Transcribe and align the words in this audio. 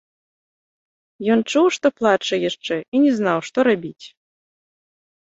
Ён 1.35 1.39
чуў, 1.53 1.65
што 1.77 1.87
плача 2.01 2.35
яшчэ, 2.49 2.75
і 2.81 2.97
не 3.07 3.11
знаў, 3.21 3.37
што 3.53 3.71
рабіць. 3.73 4.05